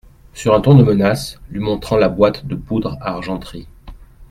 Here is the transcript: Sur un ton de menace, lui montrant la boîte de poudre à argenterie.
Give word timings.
Sur 0.33 0.55
un 0.55 0.61
ton 0.61 0.73
de 0.75 0.83
menace, 0.83 1.39
lui 1.51 1.59
montrant 1.59 1.95
la 1.95 2.09
boîte 2.09 2.47
de 2.47 2.55
poudre 2.55 2.97
à 3.01 3.11
argenterie. 3.13 3.67